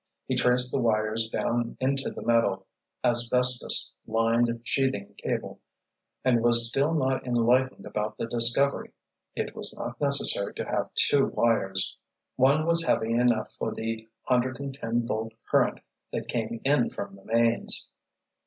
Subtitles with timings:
[0.25, 2.65] He traced the wires down into the metal,
[3.03, 5.59] asbestos lined sheathing cable,
[6.25, 8.93] and was still not enlightened about the discovery.
[9.35, 11.99] It was not necessary to have two wires.
[12.35, 17.11] One was heavy enough for the hundred and ten volt current that came in from
[17.11, 17.93] the mains.